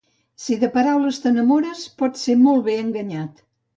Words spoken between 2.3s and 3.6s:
molt bé enganyat.